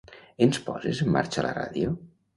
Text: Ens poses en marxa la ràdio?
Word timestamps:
Ens 0.45 0.57
poses 0.69 1.03
en 1.05 1.13
marxa 1.17 1.45
la 1.47 1.53
ràdio? 1.59 1.97